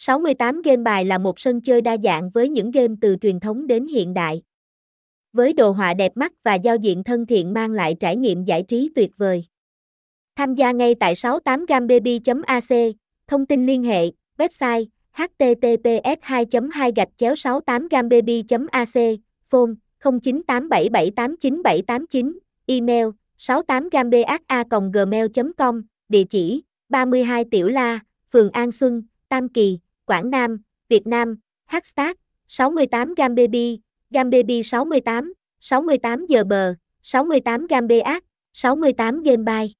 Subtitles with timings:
[0.00, 3.66] 68 game bài là một sân chơi đa dạng với những game từ truyền thống
[3.66, 4.42] đến hiện đại.
[5.32, 8.62] Với đồ họa đẹp mắt và giao diện thân thiện mang lại trải nghiệm giải
[8.62, 9.44] trí tuyệt vời.
[10.36, 16.92] Tham gia ngay tại 68gambaby.ac, thông tin liên hệ, website https 2 2
[17.36, 18.94] 68 gambaby ac
[19.44, 19.70] phone
[20.00, 23.06] 0987789789, email
[23.36, 23.88] 68
[24.92, 25.26] gmail
[25.56, 28.00] com địa chỉ 32 Tiểu La,
[28.32, 29.78] phường An Xuân, Tam Kỳ,
[30.08, 31.36] Quảng Nam, Việt Nam,
[31.66, 39.22] hashtag 68 gam baby, gam baby 68, 68 giờ bờ, 68 gam bê ác, 68
[39.22, 39.74] Game bay.